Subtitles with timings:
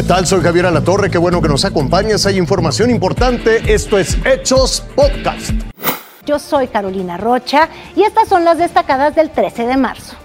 [0.00, 0.26] ¿Qué tal?
[0.26, 2.24] Soy Javier Alatorre, qué bueno que nos acompañas.
[2.24, 3.70] Hay información importante.
[3.70, 5.50] Esto es Hechos Podcast.
[6.24, 10.16] Yo soy Carolina Rocha y estas son las destacadas del 13 de marzo.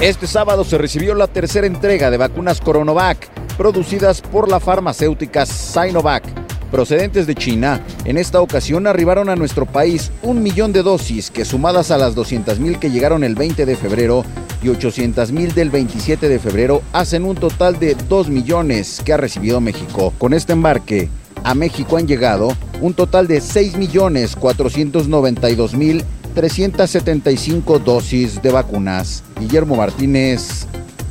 [0.00, 6.22] Este sábado se recibió la tercera entrega de vacunas Coronovac, producidas por la farmacéutica Sinovac,
[6.70, 7.80] procedentes de China.
[8.04, 12.14] En esta ocasión arribaron a nuestro país un millón de dosis que sumadas a las
[12.14, 14.24] 200 mil que llegaron el 20 de febrero
[14.62, 19.16] y 800 mil del 27 de febrero hacen un total de 2 millones que ha
[19.16, 20.12] recibido México.
[20.18, 21.08] Con este embarque,
[21.44, 29.22] a México han llegado un total de 6 millones 492 mil 375 dosis de vacunas.
[29.38, 30.66] Guillermo Martínez,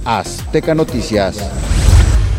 [0.05, 1.37] Azteca Noticias.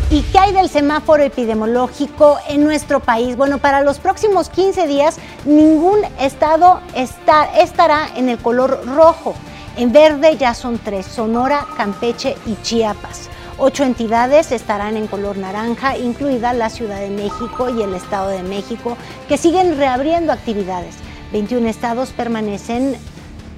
[0.09, 3.35] ¿Y qué hay del semáforo epidemiológico en nuestro país?
[3.35, 9.33] Bueno, para los próximos 15 días ningún estado está, estará en el color rojo.
[9.75, 13.29] En verde ya son tres, Sonora, Campeche y Chiapas.
[13.57, 18.43] Ocho entidades estarán en color naranja, incluida la Ciudad de México y el Estado de
[18.43, 20.95] México, que siguen reabriendo actividades.
[21.31, 22.97] 21 estados permanecen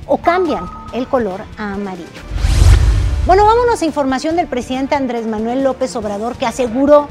[0.08, 2.08] o cambian el color a amarillo.
[3.26, 7.10] Bueno, vámonos a información del presidente Andrés Manuel López Obrador que aseguró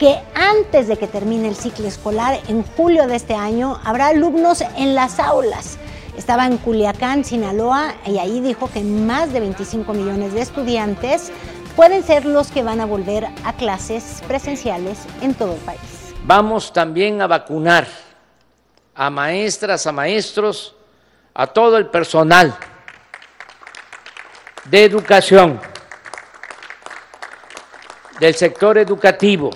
[0.00, 4.64] que antes de que termine el ciclo escolar, en julio de este año, habrá alumnos
[4.76, 5.78] en las aulas.
[6.20, 11.32] Estaba en Culiacán, Sinaloa, y ahí dijo que más de 25 millones de estudiantes
[11.74, 15.80] pueden ser los que van a volver a clases presenciales en todo el país.
[16.26, 17.86] Vamos también a vacunar
[18.94, 20.76] a maestras, a maestros,
[21.32, 22.54] a todo el personal
[24.66, 25.58] de educación,
[28.20, 29.48] del sector educativo,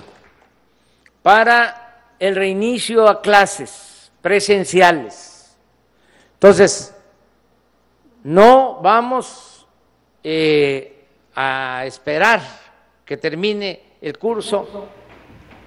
[1.21, 5.34] para el reinicio a clases presenciales.
[6.35, 6.93] Entonces,
[8.23, 9.65] no vamos
[10.23, 12.41] eh, a esperar
[13.03, 14.87] que termine el curso,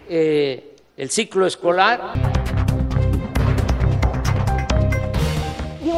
[0.09, 2.13] eh, el ciclo escolar.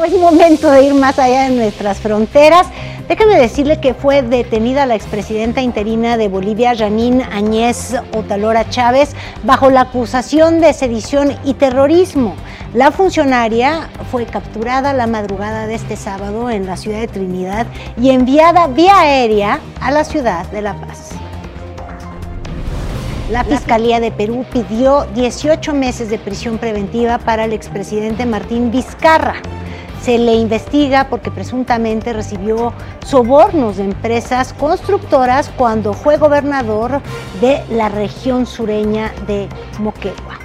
[0.03, 2.67] es momento de ir más allá de nuestras fronteras.
[3.07, 9.69] Déjame decirle que fue detenida la expresidenta interina de Bolivia, Janine Añez Otalora Chávez, bajo
[9.69, 12.35] la acusación de sedición y terrorismo.
[12.73, 17.67] La funcionaria fue capturada la madrugada de este sábado en la ciudad de Trinidad
[17.99, 21.09] y enviada vía aérea a la ciudad de La Paz.
[23.29, 29.35] La Fiscalía de Perú pidió 18 meses de prisión preventiva para el expresidente Martín Vizcarra.
[30.01, 32.71] Se le investiga porque presuntamente recibió
[33.05, 37.01] sobornos de empresas constructoras cuando fue gobernador
[37.41, 39.49] de la región sureña de
[39.79, 40.40] Moquegua.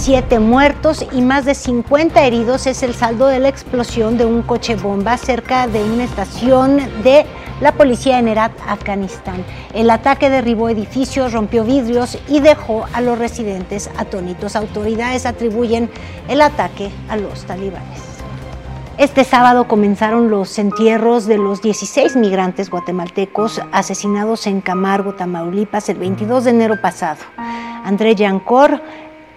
[0.00, 4.40] Siete muertos y más de 50 heridos es el saldo de la explosión de un
[4.40, 7.26] coche bomba cerca de una estación de
[7.60, 9.44] la policía en Herat, Afganistán.
[9.74, 14.56] El ataque derribó edificios, rompió vidrios y dejó a los residentes atónitos.
[14.56, 15.90] Autoridades atribuyen
[16.28, 18.00] el ataque a los talibanes.
[18.96, 25.98] Este sábado comenzaron los entierros de los 16 migrantes guatemaltecos asesinados en Camargo, Tamaulipas, el
[25.98, 27.18] 22 de enero pasado.
[27.84, 28.80] André Yancor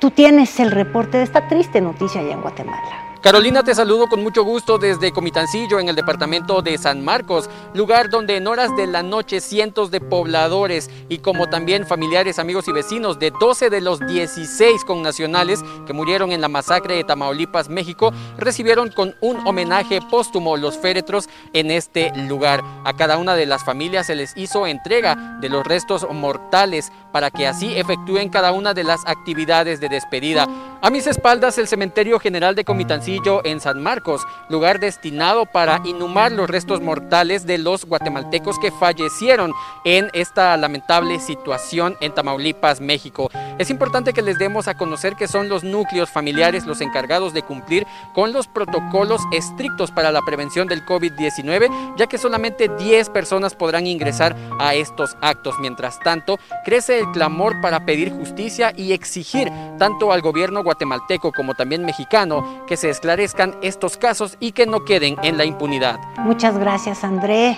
[0.03, 3.13] Tú tienes el reporte de esta triste noticia allá en Guatemala.
[3.23, 8.09] Carolina, te saludo con mucho gusto desde Comitancillo, en el departamento de San Marcos, lugar
[8.09, 12.73] donde en horas de la noche cientos de pobladores y como también familiares, amigos y
[12.73, 18.11] vecinos de 12 de los 16 connacionales que murieron en la masacre de Tamaulipas, México,
[18.37, 22.61] recibieron con un homenaje póstumo los féretros en este lugar.
[22.83, 27.31] A cada una de las familias se les hizo entrega de los restos mortales para
[27.31, 30.47] que así efectúen cada una de las actividades de despedida.
[30.81, 36.33] A mis espaldas el Cementerio General de Comitancillo en San Marcos, lugar destinado para inhumar
[36.33, 39.53] los restos mortales de los guatemaltecos que fallecieron
[39.85, 43.29] en esta lamentable situación en Tamaulipas, México.
[43.59, 47.43] Es importante que les demos a conocer que son los núcleos familiares los encargados de
[47.43, 53.55] cumplir con los protocolos estrictos para la prevención del COVID-19, ya que solamente 10 personas
[53.55, 55.55] podrán ingresar a estos actos.
[55.59, 61.53] Mientras tanto, crece el clamor para pedir justicia y exigir tanto al gobierno guatemalteco como
[61.53, 65.99] también mexicano que se esclarezcan estos casos y que no queden en la impunidad.
[66.17, 67.57] Muchas gracias, André.